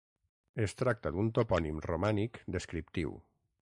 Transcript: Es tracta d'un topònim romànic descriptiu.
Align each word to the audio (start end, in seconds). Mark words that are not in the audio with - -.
Es 0.63 0.73
tracta 0.79 1.13
d'un 1.17 1.31
topònim 1.39 1.85
romànic 1.91 2.43
descriptiu. 2.57 3.19